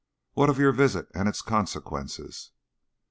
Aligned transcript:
"What 0.33 0.49
of 0.49 0.57
your 0.57 0.71
visit 0.71 1.09
and 1.13 1.29
its 1.29 1.43
consequences?" 1.43 2.49